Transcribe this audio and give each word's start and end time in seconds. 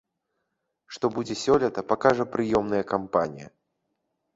Што 0.97 1.11
будзе 1.19 1.35
сёлета, 1.43 1.85
пакажа 1.95 2.29
прыёмная 2.33 2.85
кампанія. 2.97 3.49